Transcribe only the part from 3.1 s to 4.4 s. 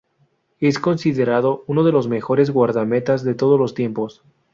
de todos los tiempos.